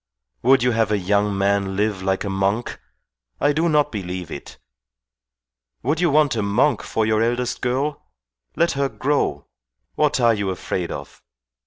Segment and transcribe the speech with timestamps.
[0.41, 2.79] Would you have a young man live like a monk?
[3.39, 4.57] I do not believe it.
[5.83, 8.07] Would you want a monk for your eldest girl?
[8.55, 9.45] Let her grow.
[9.93, 11.21] What are you afraid of?